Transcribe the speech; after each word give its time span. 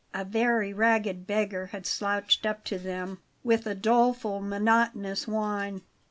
A 0.15 0.25
very 0.25 0.73
ragged 0.73 1.27
beggar 1.27 1.67
had 1.67 1.85
slouched 1.85 2.43
up 2.43 2.63
to 2.63 2.79
them, 2.79 3.19
with 3.43 3.67
a 3.67 3.75
doleful, 3.75 4.41
monotonous 4.41 5.27
whine. 5.27 5.83